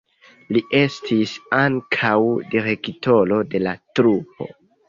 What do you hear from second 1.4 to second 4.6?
ankaŭ direktoro de la trupo.